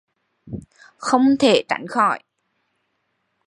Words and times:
Không 0.97 1.25
thể 1.39 1.63
tránh 1.69 1.85
khỏi 1.87 2.23